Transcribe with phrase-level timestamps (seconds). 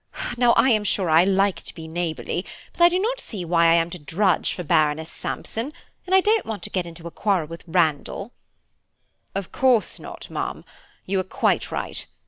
[0.35, 3.67] Now I am sure I like to be neighbourly, but I do not see why
[3.67, 5.71] I am to drudge for Baroness Sampson,
[6.07, 8.31] and I don't want to get into a quarrel with Randall."
[9.35, 10.65] "Of course not, ma'am.
[11.05, 12.07] You are quite right.